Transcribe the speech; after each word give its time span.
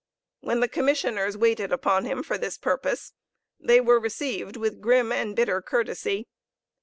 When 0.39 0.61
the 0.61 0.67
commissioners 0.67 1.37
waited 1.37 1.71
upon 1.71 2.05
him 2.05 2.23
for 2.23 2.35
this 2.35 2.57
purpose 2.57 3.13
they 3.59 3.79
were 3.79 3.99
received 3.99 4.57
with 4.57 4.81
grim 4.81 5.11
and 5.11 5.35
bitter 5.35 5.61
courtesy. 5.61 6.25